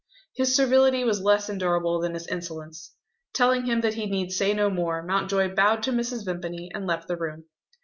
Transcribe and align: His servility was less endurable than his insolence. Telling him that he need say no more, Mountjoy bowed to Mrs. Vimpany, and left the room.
His 0.33 0.55
servility 0.55 1.03
was 1.03 1.21
less 1.21 1.47
endurable 1.47 2.01
than 2.01 2.15
his 2.15 2.25
insolence. 2.25 2.95
Telling 3.33 3.67
him 3.67 3.81
that 3.81 3.93
he 3.93 4.07
need 4.07 4.31
say 4.31 4.51
no 4.51 4.71
more, 4.71 5.03
Mountjoy 5.03 5.53
bowed 5.53 5.83
to 5.83 5.91
Mrs. 5.91 6.25
Vimpany, 6.25 6.71
and 6.73 6.87
left 6.87 7.07
the 7.07 7.17
room. 7.17 7.43